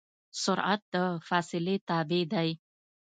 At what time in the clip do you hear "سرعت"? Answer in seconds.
0.43-0.81